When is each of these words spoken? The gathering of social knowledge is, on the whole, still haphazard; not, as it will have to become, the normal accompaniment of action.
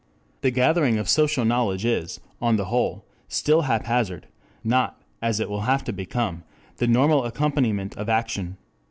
The 0.41 0.49
gathering 0.49 0.97
of 0.97 1.07
social 1.07 1.45
knowledge 1.45 1.85
is, 1.85 2.19
on 2.41 2.55
the 2.55 2.65
whole, 2.73 3.05
still 3.27 3.61
haphazard; 3.69 4.25
not, 4.63 4.99
as 5.21 5.39
it 5.39 5.47
will 5.47 5.61
have 5.69 5.83
to 5.83 5.93
become, 5.93 6.41
the 6.77 6.87
normal 6.87 7.23
accompaniment 7.23 7.95
of 7.97 8.09
action. 8.09 8.57